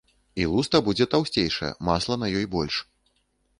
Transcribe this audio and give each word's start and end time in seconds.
І 0.43 0.45
луста 0.53 0.81
будзе 0.87 1.07
таўсцейшая, 1.11 1.71
масла 1.91 2.19
на 2.25 2.33
ёй 2.43 2.51
больш. 2.59 2.83